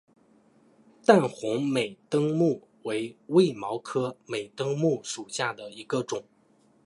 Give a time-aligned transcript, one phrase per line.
[1.05, 6.23] 淡红美登木为卫矛科美登木属下的一个种。